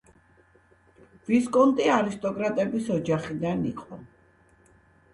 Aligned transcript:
ვისკონტი 1.27 1.87
არისტოკრატების 1.97 2.93
ოჯახიდან 2.99 3.65
იყო. 3.77 4.05